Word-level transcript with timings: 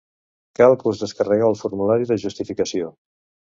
Cal 0.59 0.73
que 0.79 0.87
us 0.93 1.03
descarregueu 1.03 1.51
el 1.51 1.59
formulari 1.61 2.11
de 2.15 2.21
justificació. 2.27 2.95